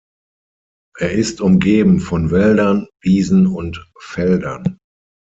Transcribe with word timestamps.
Er 0.97 1.11
ist 1.11 1.41
umgeben 1.41 1.99
von 1.99 2.31
Wäldern, 2.31 2.87
Wiesen 3.03 3.45
und 3.45 3.87
Feldern. 3.99 4.79